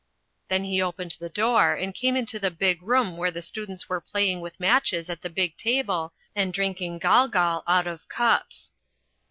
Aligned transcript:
Then 0.47 0.63
he 0.63 0.81
opened 0.81 1.15
the 1.19 1.29
door 1.29 1.75
and 1.75 1.93
came 1.93 2.15
into 2.15 2.39
the 2.39 2.49
big 2.49 2.81
room 2.81 3.17
where 3.17 3.29
the 3.29 3.43
students 3.43 3.87
were 3.87 4.01
playing 4.01 4.41
with 4.41 4.59
matches 4.59 5.11
at 5.11 5.21
the 5.21 5.29
big 5.29 5.55
table 5.57 6.11
and 6.35 6.51
drinking 6.51 6.99
golgol 6.99 7.61
out 7.67 7.85
of 7.85 8.09
cups. 8.09 8.71